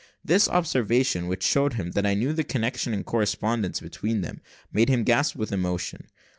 This 0.25 0.49
observation, 0.49 1.27
which 1.27 1.43
showed 1.43 1.73
him 1.73 1.91
that 1.91 2.07
I 2.07 2.15
knew 2.15 2.33
the 2.33 2.43
connection 2.43 2.91
and 2.91 3.05
correspondence 3.05 3.79
between 3.81 4.21
them, 4.21 4.41
made 4.73 4.89
him 4.89 5.03
gasp 5.03 5.35
with 5.35 5.51
emotion. 5.51 6.07